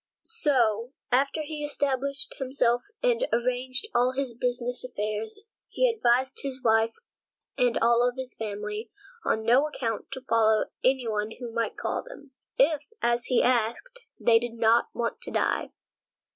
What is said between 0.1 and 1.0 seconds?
So,